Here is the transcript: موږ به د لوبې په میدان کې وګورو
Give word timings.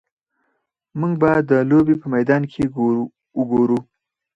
موږ 0.99 1.13
به 1.21 1.31
د 1.49 1.51
لوبې 1.69 1.95
په 2.01 2.07
میدان 2.13 2.43
کې 2.51 2.63
وګورو 3.37 3.79